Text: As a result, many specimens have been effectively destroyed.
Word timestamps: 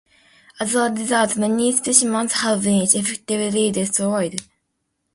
As 0.59 0.73
a 0.73 0.89
result, 0.91 1.37
many 1.37 1.71
specimens 1.73 2.33
have 2.41 2.63
been 2.63 2.81
effectively 2.81 3.69
destroyed. 3.71 4.41